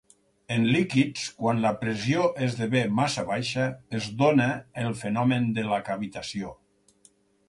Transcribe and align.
En 0.53 0.63
líquids, 0.75 1.25
quan 1.41 1.59
la 1.65 1.73
pressió 1.81 2.23
esdevé 2.45 2.81
massa 2.99 3.25
baixa, 3.27 3.67
es 3.99 4.07
dóna 4.23 4.47
el 4.85 4.89
fenomen 5.03 5.45
de 5.59 5.67
la 5.69 5.79
cavitació. 5.91 6.55